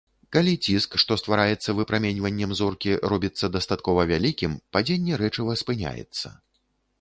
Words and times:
Калі 0.35 0.53
ціск, 0.67 0.95
што 1.01 1.17
ствараецца 1.21 1.75
выпраменьваннем 1.79 2.55
зоркі, 2.61 2.95
робіцца 3.13 3.51
дастаткова 3.57 4.07
вялікім, 4.13 4.57
падзенне 4.79 5.21
рэчыва 5.25 5.59
спыняецца. 5.63 6.35